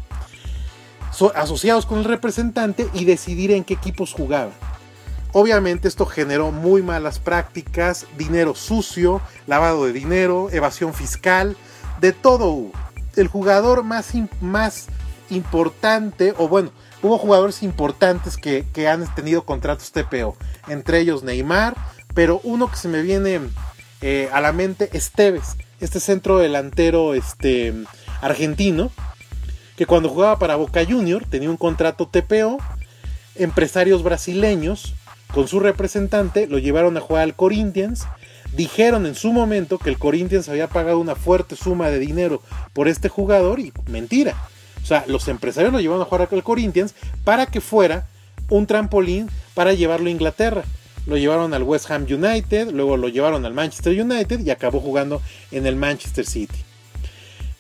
asociados 1.35 1.87
con 1.87 1.99
el 1.99 2.05
representante 2.05 2.89
y 2.93 3.05
decidir 3.05 3.51
en 3.51 3.65
qué 3.65 3.75
equipos 3.75 4.13
jugaban. 4.13 4.53
Obviamente 5.33 5.89
esto 5.89 6.07
generó 6.07 6.51
muy 6.51 6.83
malas 6.83 7.19
prácticas, 7.19 8.07
dinero 8.17 8.55
sucio, 8.55 9.21
lavado 9.47 9.85
de 9.85 9.93
dinero, 9.93 10.49
evasión 10.51 10.95
fiscal, 10.95 11.57
de 12.01 12.13
todo 12.13 12.49
hubo. 12.49 12.73
El 13.17 13.29
jugador 13.29 13.83
más, 13.83 14.13
más 14.41 14.87
importante, 15.31 16.35
o 16.39 16.49
bueno, 16.49 16.71
hubo 17.03 17.19
jugadores 17.19 17.63
importantes 17.63 18.37
que, 18.37 18.65
que 18.73 18.89
han 18.89 19.13
tenido 19.15 19.45
contratos 19.45 19.93
TPO, 19.93 20.37
entre 20.69 21.01
ellos 21.01 21.23
Neymar, 21.23 21.77
pero 22.17 22.41
uno 22.45 22.71
que 22.71 22.79
se 22.79 22.89
me 22.89 23.03
viene 23.03 23.39
eh, 24.01 24.31
a 24.33 24.41
la 24.41 24.53
mente 24.53 24.89
es 24.95 25.11
Tevez, 25.11 25.59
este 25.81 26.01
centro 26.01 26.39
delantero 26.39 27.13
este, 27.13 27.75
argentino, 28.23 28.91
que 29.77 29.85
cuando 29.85 30.09
jugaba 30.09 30.39
para 30.39 30.57
Boca 30.57 30.83
Junior 30.83 31.27
tenía 31.29 31.51
un 31.51 31.59
contrato 31.59 32.09
TPO, 32.09 32.57
empresarios 33.35 34.03
brasileños 34.03 34.95
con 35.35 35.47
su 35.47 35.61
representante 35.61 36.47
lo 36.47 36.59
llevaron 36.59 36.97
a 36.97 37.03
jugar 37.03 37.25
al 37.25 37.37
Corinthians, 37.37 38.07
dijeron 38.55 39.05
en 39.05 39.15
su 39.15 39.31
momento 39.31 39.77
que 39.77 39.91
el 39.91 39.99
Corinthians 39.99 40.49
había 40.49 40.69
pagado 40.69 40.99
una 40.99 41.17
fuerte 41.17 41.55
suma 41.55 41.91
de 41.91 41.99
dinero 41.99 42.41
por 42.73 42.89
este 42.89 43.11
jugador 43.11 43.61
y 43.61 43.75
mentira. 43.89 44.49
O 44.83 44.87
sea, 44.87 45.05
los 45.07 45.29
empresarios 45.29 45.71
lo 45.71 45.81
llevaron 45.81 46.01
a 46.01 46.07
jugar 46.07 46.29
al 46.33 46.43
Corinthians 46.43 46.95
para 47.25 47.45
que 47.45 47.61
fuera 47.61 48.07
un 48.49 48.67
trampolín 48.67 49.29
para 49.53 49.75
llevarlo 49.75 50.07
a 50.07 50.13
Inglaterra 50.13 50.65
lo 51.07 51.17
llevaron 51.17 51.55
al 51.55 51.63
West 51.63 51.91
Ham 51.91 52.07
United, 52.09 52.71
luego 52.73 52.97
lo 52.97 53.09
llevaron 53.09 53.45
al 53.45 53.55
Manchester 53.55 54.01
United 54.01 54.41
y 54.41 54.51
acabó 54.51 54.81
jugando 54.81 55.23
en 55.51 55.67
el 55.67 55.77
Manchester 55.77 56.27
City. 56.27 56.59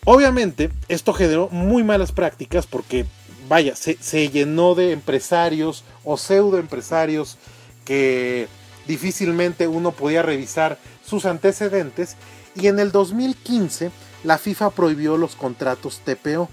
Obviamente, 0.04 0.70
esto 0.88 1.12
generó 1.12 1.48
muy 1.50 1.82
malas 1.82 2.12
prácticas 2.12 2.66
porque, 2.66 3.06
vaya, 3.48 3.74
se, 3.74 4.28
llenó 4.28 4.74
de 4.74 4.92
empresarios 4.92 5.84
o 6.04 6.16
pseudo 6.16 6.58
empresarios 6.58 7.38
que 7.84 8.48
difícilmente 8.86 9.66
uno 9.66 9.92
podía 9.92 10.22
revisar 10.22 10.78
sus 11.04 11.24
antecedentes 11.24 12.16
y 12.54 12.68
en 12.68 12.78
el 12.78 12.92
2015 12.92 13.90
la 14.22 14.38
FIFA 14.38 14.70
prohibió 14.70 15.16
los 15.16 15.34
contratos 15.34 16.00
TPO. 16.04 16.48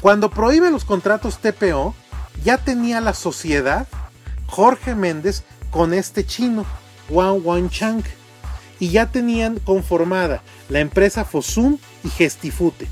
Cuando 0.00 0.30
prohíbe 0.30 0.70
los 0.70 0.84
contratos 0.84 1.38
TPO, 1.38 1.94
ya 2.44 2.58
tenía 2.58 3.00
la 3.00 3.14
sociedad 3.14 3.86
Jorge 4.48 4.94
Méndez 4.94 5.44
con 5.70 5.94
este 5.94 6.26
chino, 6.26 6.66
Wang 7.10 7.40
Wanchang, 7.44 8.02
y 8.80 8.90
ya 8.90 9.06
tenían 9.06 9.58
conformada 9.60 10.42
la 10.68 10.80
empresa 10.80 11.24
Fosun 11.24 11.78
y 12.02 12.08
Gestifute. 12.08 12.88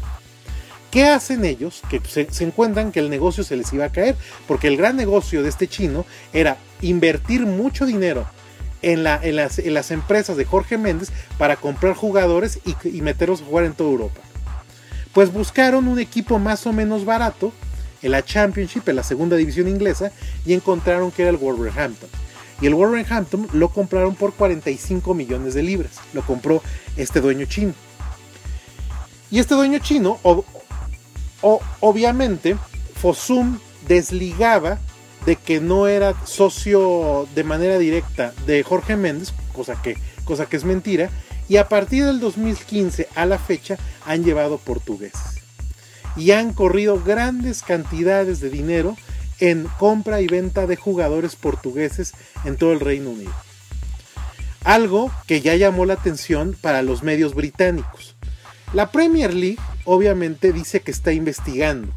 ¿Qué 0.91 1.05
hacen 1.05 1.45
ellos? 1.45 1.83
Que 1.91 2.01
se, 2.07 2.45
encuentran 2.45 2.93
que 2.93 3.01
el 3.01 3.11
negocio 3.11 3.45
se 3.45 3.57
les 3.57 3.73
iba 3.73 3.87
a 3.87 3.93
caer, 3.93 4.17
porque 4.47 4.69
el 4.69 4.77
gran 4.77 4.97
negocio 4.97 5.43
de 5.43 5.49
este 5.49 5.69
chino 5.69 6.07
era 6.33 6.57
invertir 6.81 7.47
mucho 7.47 7.87
dinero 7.87 8.27
en, 8.83 9.03
las, 9.03 9.91
empresas 9.91 10.37
de 10.37 10.45
Jorge 10.45 10.79
Méndez 10.79 11.11
para 11.39 11.57
comprar 11.57 11.95
jugadores 11.95 12.61
y, 12.65 12.77
y 12.89 13.03
meterlos 13.03 13.43
a 13.43 13.45
jugar 13.45 13.65
en 13.65 13.75
toda 13.75 13.91
Europa. 13.91 14.21
Pues 15.13 15.33
buscaron 15.33 15.89
un 15.89 15.99
equipo 15.99 16.39
más 16.39 16.67
o 16.67 16.73
menos 16.73 17.05
barato 17.05 17.53
en 18.07 18.13
la 18.13 18.25
Championship, 18.25 18.89
en 18.89 18.97
la 18.97 19.03
segunda 19.03 19.37
división 19.37 19.69
inglesa, 19.69 20.13
y 20.45 20.55
encontraron 20.55 21.11
que 21.11 21.23
era 21.23 21.31
el 21.31 21.37
Wolverhampton. 21.37 22.09
Y 22.61 22.67
el 22.67 22.75
Wolverhampton 22.75 23.49
lo 23.53 23.69
compraron 23.69 24.15
por 24.15 24.33
45 24.33 25.13
millones 25.13 25.55
de 25.55 25.63
libras. 25.63 25.93
Lo 26.15 26.23
compró 26.23 26.63
este 26.97 27.21
dueño 27.21 27.45
chino. 27.47 27.75
Y 29.31 29.41
este 29.41 29.55
dueño 29.55 29.81
chino, 29.81 30.19
obviamente, 31.81 32.57
Fossum 33.01 33.59
desligaba 33.87 34.79
de 35.27 35.37
que 35.37 35.61
no 35.61 35.89
era 35.89 36.15
socio 36.25 37.29
de 37.35 37.43
manera 37.43 37.79
directa 37.79 38.33
de 38.47 38.63
Jorge 38.63 38.97
Méndez, 38.97 39.33
cosa 39.53 39.83
que, 39.83 39.99
cosa 40.25 40.47
que 40.47 40.57
es 40.57 40.65
mentira, 40.65 41.11
y 41.49 41.57
a 41.57 41.69
partir 41.69 42.05
del 42.05 42.21
2015 42.21 43.09
a 43.17 43.27
la 43.27 43.39
fecha 43.39 43.77
han 44.05 44.25
llevado 44.25 44.59
portugueses 44.59 45.36
y 46.17 46.31
han 46.33 46.53
corrido 46.53 47.03
grandes 47.03 47.63
cantidades 47.63 48.41
de 48.41 48.51
dinero 48.51 48.97
en 49.39 49.67
compra 49.79 50.21
y 50.21 50.27
venta 50.27 50.67
de 50.67 50.77
jugadores 50.77 51.37
portugueses 51.37 52.15
en 52.45 52.57
todo 52.57 52.73
el 52.73 52.81
Reino 52.81 53.11
Unido. 53.11 53.35
Algo 54.65 55.13
que 55.27 55.41
ya 55.41 55.55
llamó 55.55 55.85
la 55.85 55.95
atención 55.95 56.57
para 56.61 56.83
los 56.83 57.03
medios 57.03 57.35
británicos. 57.35 58.17
La 58.73 58.91
Premier 58.91 59.33
League 59.33 59.61
obviamente 59.85 60.53
dice 60.53 60.81
que 60.81 60.91
está 60.91 61.13
investigando, 61.13 61.93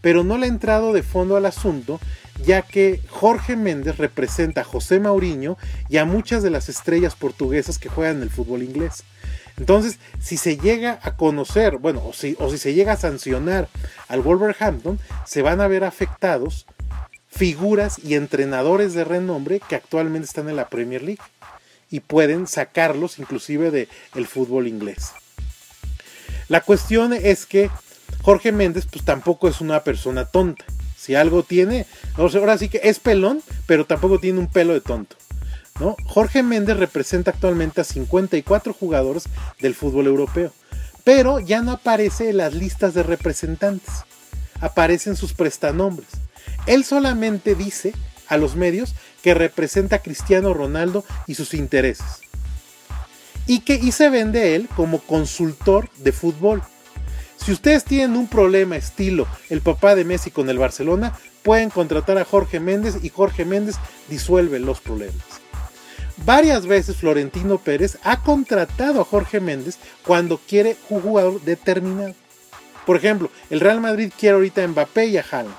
pero 0.00 0.22
no 0.22 0.38
le 0.38 0.46
ha 0.46 0.48
entrado 0.48 0.92
de 0.92 1.02
fondo 1.02 1.36
al 1.36 1.46
asunto 1.46 1.98
ya 2.42 2.62
que 2.62 3.00
Jorge 3.08 3.56
Méndez 3.56 3.96
representa 3.98 4.62
a 4.62 4.64
José 4.64 5.00
Mourinho 5.00 5.56
y 5.88 5.98
a 5.98 6.04
muchas 6.04 6.42
de 6.42 6.50
las 6.50 6.68
estrellas 6.68 7.14
portuguesas 7.14 7.78
que 7.78 7.88
juegan 7.88 8.16
en 8.16 8.22
el 8.24 8.30
fútbol 8.30 8.62
inglés. 8.62 9.04
Entonces, 9.56 9.98
si 10.20 10.36
se 10.36 10.56
llega 10.56 10.98
a 11.02 11.16
conocer, 11.16 11.78
bueno, 11.78 12.02
o 12.04 12.12
si, 12.12 12.36
se 12.58 12.74
llega 12.74 12.92
a 12.92 12.96
sancionar 12.96 13.68
al 14.08 14.20
Wolverhampton, 14.20 14.98
se 15.24 15.42
van 15.42 15.60
a 15.60 15.68
ver 15.68 15.84
afectados 15.84 16.66
figuras 17.28 17.98
y 18.02 18.14
entrenadores 18.14 18.94
de 18.94 19.04
renombre 19.04 19.60
que 19.60 19.74
actualmente 19.74 20.26
están 20.26 20.48
en 20.48 20.56
la 20.56 20.68
Premier 20.68 21.02
League 21.02 21.22
y 21.90 22.00
pueden 22.00 22.46
sacarlos 22.46 23.18
inclusive 23.18 23.70
del 23.70 23.88
el 24.14 24.26
fútbol 24.26 24.68
inglés. 24.68 25.12
La 26.48 26.60
cuestión 26.60 27.12
es 27.12 27.46
que 27.46 27.70
Jorge 28.22 28.52
Méndez 28.52 28.86
pues 28.90 29.04
tampoco 29.04 29.48
es 29.48 29.60
una 29.60 29.82
persona 29.82 30.26
tonta. 30.26 30.64
Si 30.96 31.14
algo 31.14 31.42
tiene, 31.42 31.86
ahora 32.16 32.56
sí 32.56 32.68
que 32.68 32.80
es 32.82 32.98
pelón, 32.98 33.42
pero 33.66 33.84
tampoco 33.84 34.18
tiene 34.18 34.38
un 34.38 34.48
pelo 34.48 34.72
de 34.72 34.80
tonto. 34.80 35.16
Jorge 36.06 36.44
Méndez 36.44 36.76
representa 36.76 37.32
actualmente 37.32 37.80
a 37.80 37.84
54 37.84 38.72
jugadores 38.72 39.24
del 39.60 39.74
fútbol 39.74 40.06
europeo, 40.06 40.52
pero 41.02 41.40
ya 41.40 41.62
no 41.62 41.72
aparece 41.72 42.30
en 42.30 42.36
las 42.36 42.54
listas 42.54 42.94
de 42.94 43.02
representantes, 43.02 44.04
aparecen 44.60 45.16
sus 45.16 45.32
prestanombres. 45.32 46.08
Él 46.66 46.84
solamente 46.84 47.56
dice 47.56 47.92
a 48.28 48.36
los 48.36 48.54
medios 48.54 48.94
que 49.22 49.34
representa 49.34 49.96
a 49.96 50.02
Cristiano 50.02 50.54
Ronaldo 50.54 51.04
y 51.26 51.34
sus 51.34 51.54
intereses. 51.54 52.20
Y 53.46 53.60
que 53.60 53.74
y 53.74 53.90
se 53.90 54.10
vende 54.10 54.54
él 54.54 54.68
como 54.76 55.00
consultor 55.00 55.90
de 55.98 56.12
fútbol. 56.12 56.62
Si 57.36 57.50
ustedes 57.50 57.84
tienen 57.84 58.16
un 58.16 58.28
problema 58.28 58.76
estilo 58.76 59.26
el 59.50 59.60
papá 59.60 59.96
de 59.96 60.04
Messi 60.04 60.30
con 60.30 60.48
el 60.48 60.58
Barcelona, 60.58 61.18
pueden 61.42 61.68
contratar 61.68 62.16
a 62.16 62.24
Jorge 62.24 62.60
Méndez 62.60 62.98
y 63.02 63.08
Jorge 63.10 63.44
Méndez 63.44 63.74
disuelve 64.08 64.60
los 64.60 64.80
problemas. 64.80 65.43
Varias 66.18 66.66
veces 66.66 66.96
Florentino 66.96 67.58
Pérez 67.58 67.98
ha 68.04 68.22
contratado 68.22 69.00
a 69.00 69.04
Jorge 69.04 69.40
Méndez 69.40 69.78
cuando 70.06 70.38
quiere 70.38 70.76
un 70.88 71.00
jugador 71.00 71.40
determinado. 71.40 72.14
Por 72.86 72.96
ejemplo, 72.96 73.30
el 73.50 73.60
Real 73.60 73.80
Madrid 73.80 74.12
quiere 74.16 74.36
ahorita 74.36 74.62
a 74.62 74.68
Mbappé 74.68 75.06
y 75.06 75.16
a 75.16 75.24
Haaland. 75.28 75.54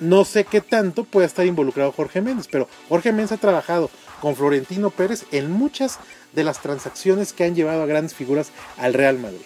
No 0.00 0.24
sé 0.24 0.44
qué 0.44 0.60
tanto 0.60 1.04
puede 1.04 1.26
estar 1.26 1.46
involucrado 1.46 1.92
Jorge 1.92 2.20
Méndez, 2.20 2.48
pero 2.50 2.68
Jorge 2.88 3.12
Méndez 3.12 3.32
ha 3.32 3.36
trabajado 3.38 3.90
con 4.20 4.36
Florentino 4.36 4.90
Pérez 4.90 5.24
en 5.32 5.50
muchas 5.50 5.98
de 6.32 6.44
las 6.44 6.60
transacciones 6.60 7.32
que 7.32 7.44
han 7.44 7.54
llevado 7.54 7.82
a 7.82 7.86
grandes 7.86 8.14
figuras 8.14 8.50
al 8.76 8.94
Real 8.94 9.18
Madrid. 9.18 9.40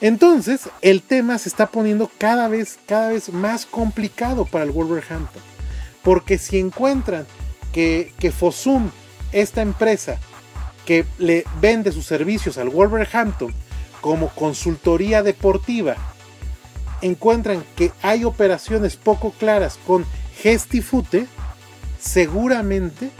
Entonces, 0.00 0.68
el 0.80 1.02
tema 1.02 1.38
se 1.38 1.48
está 1.48 1.66
poniendo 1.66 2.10
cada 2.18 2.48
vez, 2.48 2.78
cada 2.86 3.08
vez 3.08 3.32
más 3.32 3.66
complicado 3.66 4.44
para 4.44 4.64
el 4.64 4.70
Wolverhampton. 4.70 5.42
Porque 6.02 6.38
si 6.38 6.58
encuentran 6.58 7.26
que, 7.72 8.12
que 8.18 8.32
esta 9.32 9.62
empresa 9.62 10.18
que 10.86 11.04
le 11.18 11.44
vende 11.60 11.92
sus 11.92 12.06
servicios 12.06 12.56
al 12.56 12.70
Wolverhampton 12.70 13.52
como 14.00 14.28
consultoría 14.30 15.22
deportiva, 15.22 15.96
encuentran 17.02 17.64
que 17.76 17.92
hay 18.02 18.24
operaciones 18.24 18.96
poco 18.96 19.32
claras 19.32 19.78
con 19.86 20.06
Gestifute, 20.40 21.26
seguramente 22.00 23.10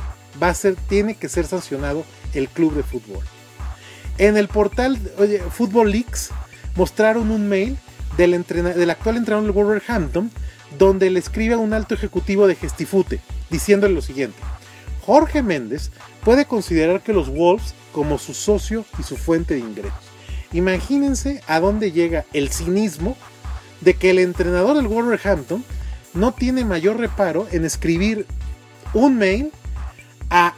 va 0.43 0.50
a 0.50 0.55
ser, 0.55 0.76
tiene 0.76 1.14
que 1.14 1.28
ser 1.28 1.47
sancionado 1.47 2.05
el 2.35 2.49
club 2.49 2.75
de 2.75 2.83
fútbol. 2.83 3.25
En 4.19 4.37
el 4.37 4.49
portal 4.49 4.99
oye, 5.19 5.40
Football 5.40 5.93
Leaks 5.93 6.31
mostraron 6.75 7.31
un 7.31 7.49
mail 7.49 7.76
del, 8.17 8.45
del 8.47 8.90
actual 8.90 9.17
entrenador 9.17 9.45
del 9.45 9.52
Wolverhampton 9.52 10.31
donde 10.78 11.11
le 11.11 11.19
escribe 11.19 11.55
a 11.55 11.59
un 11.59 11.73
alto 11.73 11.95
ejecutivo 11.95 12.47
de 12.47 12.55
Gestifute 12.55 13.21
diciéndole 13.50 13.95
lo 13.95 14.02
siguiente. 14.02 14.38
Jorge 15.05 15.43
Méndez 15.43 15.90
puede 16.25 16.45
considerar 16.45 17.02
que 17.02 17.12
los 17.12 17.28
Wolves 17.28 17.75
como 17.93 18.19
su 18.19 18.35
socio 18.35 18.85
y 18.99 19.02
su 19.02 19.17
fuente 19.17 19.55
de 19.55 19.61
ingresos. 19.61 19.99
Imagínense 20.52 21.43
a 21.47 21.61
dónde 21.61 21.93
llega 21.93 22.25
el 22.33 22.50
cinismo 22.50 23.17
de 23.81 23.95
que 23.95 24.11
el 24.11 24.19
entrenador 24.19 24.76
del 24.76 24.88
Wolverhampton 24.88 25.64
no 26.14 26.33
tiene 26.33 26.64
mayor 26.64 26.99
reparo 26.99 27.47
en 27.52 27.64
escribir 27.64 28.26
un 28.95 29.19
mail 29.19 29.52
a, 30.31 30.55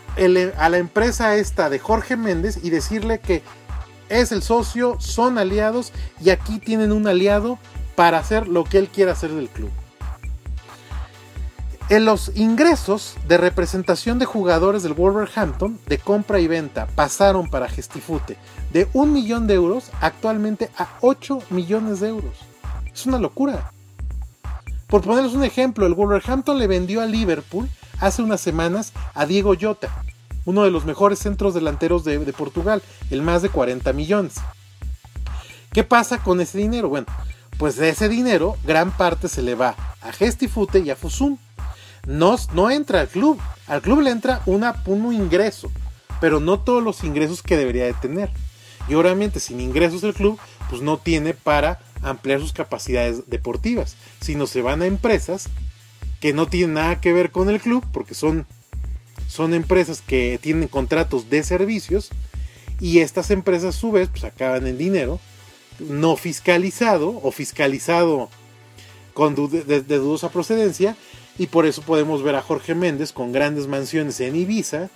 a, 0.57 0.69
la 0.69 0.79
empresa 0.79 1.37
esta 1.37 1.71
de 1.71 1.79
Jorge 1.79 2.17
Méndez 2.17 2.59
y 2.63 2.71
decirle 2.71 3.21
que 3.21 3.43
es 4.09 4.33
el 4.33 4.43
socio, 4.43 4.97
son 5.01 5.39
aliados 5.39 5.93
y 6.23 6.31
aquí 6.31 6.59
tienen 6.59 6.93
un 6.93 7.07
aliado 7.07 7.59
para 7.95 8.19
hacer 8.19 8.49
lo 8.49 8.65
que 8.65 8.79
él 8.79 8.89
quiera 8.89 9.13
hacer 9.13 9.31
del 9.31 9.49
club. 9.49 9.71
En 11.91 12.05
los 12.05 12.31
ingresos 12.37 13.17
de 13.27 13.37
representación 13.37 14.21
de 14.21 14.25
jugadores 14.25 14.85
del 14.85 14.95
Wolverhampton 14.95 15.77
de 15.89 15.99
compra 15.99 16.39
y 16.39 16.47
venta 16.47 16.87
pasaron 16.87 17.51
para 17.51 17.69
Gestifute 17.69 18.37
de 18.73 18.87
un 18.93 19.13
millón 19.13 19.49
de 19.49 19.55
euros 19.55 19.91
actualmente 20.01 20.71
a 20.79 20.89
8 21.01 21.41
millones 21.51 21.99
de 21.99 22.11
euros. 22.11 22.37
Es 22.95 23.07
una 23.07 23.19
locura. 23.19 23.73
Por 24.87 25.03
ponerles 25.03 25.35
un 25.35 25.43
ejemplo, 25.43 25.85
el 25.85 25.95
Wolverhampton 25.95 26.61
le 26.61 26.69
vendió 26.69 27.01
a 27.01 27.07
Liverpool 27.07 27.69
hace 27.99 28.23
unas 28.23 28.41
semanas 28.41 28.93
a 29.13 29.27
Diego 29.27 29.55
Jota, 29.61 29.89
uno 30.45 30.63
de 30.63 30.71
los 30.71 30.85
mejores 30.85 31.19
centros 31.19 31.55
delanteros 31.55 32.05
de, 32.05 32.21
de 32.21 32.33
Portugal, 32.33 32.85
el 33.11 33.23
más 33.23 33.43
de 33.43 33.49
40 33.49 33.93
millones. 33.95 34.35
¿Qué 35.73 35.83
pasa 35.83 36.23
con 36.23 36.41
ese 36.41 36.57
dinero? 36.59 36.89
Bueno, 36.89 37.09
pues 37.59 37.75
de 37.75 37.89
ese 37.89 38.09
dinero 38.09 38.57
gran 38.65 38.93
parte 38.93 39.27
se 39.27 39.43
le 39.43 39.57
va 39.57 39.75
a 40.03 40.13
Gestifute 40.13 40.79
y 40.79 40.91
a 40.91 40.97
Fosun 40.97 41.37
no, 42.07 42.71
entra 42.71 43.01
al 43.01 43.09
club. 43.09 43.39
Al 43.67 43.83
club 43.83 44.01
le 44.01 44.11
entra 44.11 44.43
una, 44.47 44.83
un 44.87 45.13
ingreso, 45.13 45.71
pero 46.21 46.41
no 46.41 46.61
todos 46.61 46.83
los 46.83 47.05
ingresos 47.05 47.43
que 47.43 47.57
debería 47.57 47.85
de 47.85 47.95
tener. 47.95 48.31
Y 48.89 48.95
obviamente 48.95 49.41
sin 49.41 49.61
ingresos 49.61 50.03
el 50.03 50.15
club, 50.15 50.39
pues 50.69 50.83
no 50.83 50.99
tiene 50.99 51.35
para 51.35 51.81
ampliar 52.03 52.41
sus 52.41 52.53
capacidades 52.53 53.29
deportivas, 53.29 53.97
sino 54.21 54.47
se 54.47 54.63
van 54.63 54.83
a 54.83 54.87
empresas 54.87 55.49
que 56.21 56.33
no 56.33 56.47
tienen 56.47 56.75
nada 56.75 57.01
que 57.01 57.13
ver 57.13 57.31
con 57.31 57.51
el 57.51 57.61
club, 57.61 57.85
porque 57.93 58.15
son, 58.15 58.47
son 59.29 59.55
empresas 59.55 60.03
que 60.03 60.39
tienen 60.43 60.69
contratos 60.69 61.31
de 61.31 61.43
servicios, 61.43 62.11
y 62.81 63.01
estas 63.01 63.31
empresas 63.31 63.77
a 63.77 63.79
su 63.79 63.93
vez 63.93 64.09
pues 64.09 64.25
acaban 64.25 64.67
en 64.67 64.79
dinero 64.79 65.21
no 65.79 66.17
fiscalizado 66.17 67.21
o 67.23 67.31
fiscalizado 67.31 68.29
con 69.15 69.35
de 69.35 69.83
dudosa 69.83 70.31
procedencia 70.31 70.97
y 71.41 71.47
por 71.47 71.65
eso 71.65 71.81
podemos 71.81 72.23
ver 72.23 72.35
a 72.35 72.43
Jorge 72.43 72.75
Méndez 72.75 73.15
con 73.15 73.33
grandes 73.33 73.67
mansiones 73.67 74.21
en 74.21 74.37
Ibiza, 74.37 74.91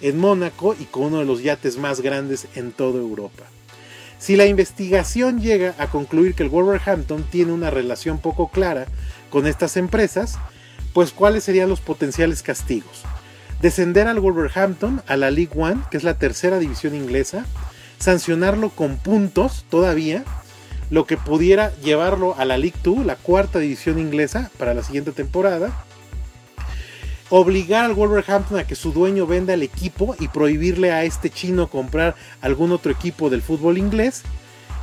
en 0.00 0.18
Mónaco 0.18 0.74
y 0.74 0.86
con 0.86 1.04
uno 1.04 1.20
de 1.20 1.24
los 1.24 1.40
yates 1.40 1.78
más 1.78 2.00
grandes 2.00 2.48
en 2.56 2.72
toda 2.72 2.98
Europa. 2.98 3.44
Si 4.18 4.34
la 4.34 4.46
investigación 4.46 5.40
llega 5.40 5.76
a 5.78 5.86
concluir 5.86 6.34
que 6.34 6.42
el 6.42 6.48
Wolverhampton 6.48 7.22
tiene 7.30 7.52
una 7.52 7.70
relación 7.70 8.18
poco 8.18 8.48
clara 8.48 8.86
con 9.30 9.46
estas 9.46 9.76
empresas, 9.76 10.36
pues 10.94 11.12
cuáles 11.12 11.44
serían 11.44 11.68
los 11.68 11.80
potenciales 11.80 12.42
castigos. 12.42 13.02
Descender 13.62 14.08
al 14.08 14.18
Wolverhampton 14.18 15.00
a 15.06 15.16
la 15.16 15.30
League 15.30 15.52
One, 15.54 15.82
que 15.92 15.96
es 15.96 16.02
la 16.02 16.18
tercera 16.18 16.58
división 16.58 16.96
inglesa, 16.96 17.46
sancionarlo 18.00 18.70
con 18.70 18.96
puntos 18.96 19.64
todavía, 19.70 20.24
lo 20.90 21.06
que 21.06 21.16
pudiera 21.16 21.74
llevarlo 21.76 22.34
a 22.38 22.44
la 22.44 22.58
League 22.58 22.78
2, 22.82 23.04
la 23.06 23.16
cuarta 23.16 23.58
división 23.58 23.98
inglesa, 23.98 24.50
para 24.58 24.74
la 24.74 24.82
siguiente 24.82 25.12
temporada. 25.12 25.84
Obligar 27.30 27.86
al 27.86 27.94
Wolverhampton 27.94 28.58
a 28.58 28.66
que 28.66 28.74
su 28.74 28.92
dueño 28.92 29.26
venda 29.26 29.54
el 29.54 29.62
equipo 29.62 30.14
y 30.20 30.28
prohibirle 30.28 30.92
a 30.92 31.04
este 31.04 31.30
chino 31.30 31.68
comprar 31.68 32.14
algún 32.40 32.70
otro 32.70 32.92
equipo 32.92 33.30
del 33.30 33.42
fútbol 33.42 33.78
inglés. 33.78 34.22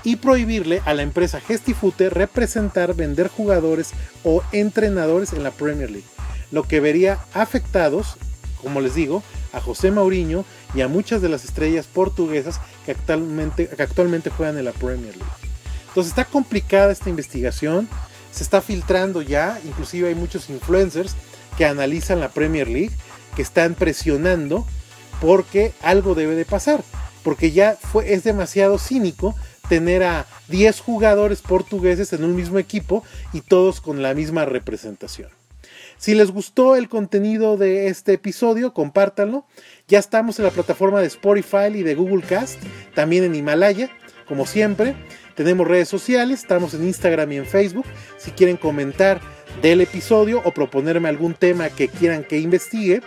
Y 0.03 0.15
prohibirle 0.15 0.81
a 0.85 0.95
la 0.95 1.03
empresa 1.03 1.39
Gestifute 1.39 2.09
representar, 2.09 2.95
vender 2.95 3.27
jugadores 3.27 3.91
o 4.23 4.41
entrenadores 4.51 5.31
en 5.31 5.43
la 5.43 5.51
Premier 5.51 5.91
League. 5.91 6.07
Lo 6.51 6.63
que 6.63 6.79
vería 6.79 7.19
afectados, 7.33 8.17
como 8.63 8.81
les 8.81 8.95
digo, 8.95 9.21
a 9.53 9.61
José 9.61 9.91
Mourinho 9.91 10.43
y 10.73 10.81
a 10.81 10.87
muchas 10.87 11.21
de 11.21 11.29
las 11.29 11.45
estrellas 11.45 11.85
portuguesas 11.85 12.59
que 12.83 12.91
actualmente, 12.91 13.67
que 13.67 13.83
actualmente 13.83 14.31
juegan 14.31 14.57
en 14.57 14.65
la 14.65 14.71
Premier 14.71 15.15
League. 15.15 15.50
Entonces 15.91 16.11
está 16.11 16.23
complicada 16.23 16.93
esta 16.93 17.09
investigación, 17.09 17.89
se 18.31 18.43
está 18.43 18.61
filtrando 18.61 19.21
ya, 19.21 19.59
inclusive 19.65 20.07
hay 20.07 20.15
muchos 20.15 20.49
influencers 20.49 21.17
que 21.57 21.65
analizan 21.65 22.21
la 22.21 22.29
Premier 22.29 22.69
League, 22.69 22.95
que 23.35 23.41
están 23.41 23.75
presionando 23.75 24.65
porque 25.19 25.73
algo 25.81 26.15
debe 26.15 26.35
de 26.35 26.45
pasar, 26.45 26.81
porque 27.25 27.51
ya 27.51 27.77
es 28.05 28.23
demasiado 28.23 28.79
cínico 28.79 29.35
tener 29.67 30.03
a 30.03 30.27
10 30.47 30.79
jugadores 30.79 31.41
portugueses 31.41 32.13
en 32.13 32.23
un 32.23 32.37
mismo 32.37 32.57
equipo 32.57 33.03
y 33.33 33.41
todos 33.41 33.81
con 33.81 34.01
la 34.01 34.13
misma 34.13 34.45
representación. 34.45 35.29
Si 35.97 36.15
les 36.15 36.31
gustó 36.31 36.77
el 36.77 36.89
contenido 36.89 37.57
de 37.57 37.87
este 37.87 38.13
episodio, 38.13 38.73
compártanlo. 38.73 39.45
Ya 39.87 39.99
estamos 39.99 40.39
en 40.39 40.45
la 40.45 40.51
plataforma 40.51 40.99
de 40.99 41.05
Spotify 41.07 41.67
y 41.75 41.83
de 41.83 41.95
Google 41.95 42.25
Cast, 42.25 42.59
también 42.95 43.23
en 43.23 43.35
Himalaya, 43.35 43.91
como 44.31 44.45
siempre. 44.45 44.95
Tenemos 45.35 45.67
redes 45.67 45.89
sociales, 45.89 46.39
estamos 46.39 46.73
en 46.73 46.85
Instagram 46.85 47.33
y 47.33 47.35
en 47.35 47.45
Facebook. 47.45 47.85
Si 48.17 48.31
quieren 48.31 48.55
comentar 48.55 49.19
del 49.61 49.81
episodio 49.81 50.41
o 50.45 50.53
proponerme 50.53 51.09
algún 51.09 51.33
tema 51.33 51.69
que 51.69 51.89
quieran 51.89 52.23
que 52.23 52.39
investigue. 52.39 53.01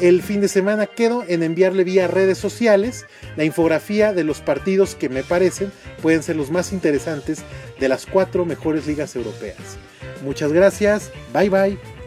El 0.00 0.22
fin 0.22 0.40
de 0.40 0.46
semana 0.46 0.86
quedo 0.86 1.24
en 1.26 1.42
enviarle 1.42 1.82
vía 1.82 2.06
redes 2.06 2.38
sociales 2.38 3.04
la 3.36 3.42
infografía 3.42 4.12
de 4.12 4.22
los 4.22 4.40
partidos 4.40 4.94
que 4.94 5.08
me 5.08 5.24
parecen 5.24 5.72
pueden 6.02 6.22
ser 6.22 6.36
los 6.36 6.52
más 6.52 6.72
interesantes 6.72 7.42
de 7.80 7.88
las 7.88 8.06
cuatro 8.06 8.44
mejores 8.44 8.86
ligas 8.86 9.16
europeas. 9.16 9.58
Muchas 10.22 10.52
gracias, 10.52 11.10
bye 11.32 11.50
bye. 11.50 11.97